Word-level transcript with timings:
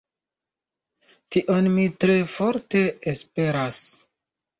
Tion 1.35 1.69
mi 1.73 1.85
tre 2.03 2.15
forte 2.31 2.81
esperas. 3.13 3.79